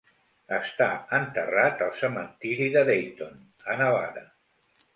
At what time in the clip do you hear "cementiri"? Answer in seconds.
1.99-2.71